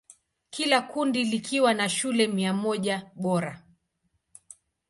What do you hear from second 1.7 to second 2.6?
na shule mia